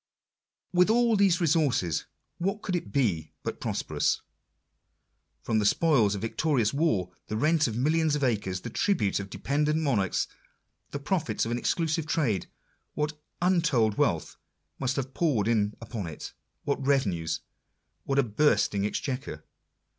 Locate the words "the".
5.59-5.63, 7.27-7.37, 8.61-8.71, 10.89-10.97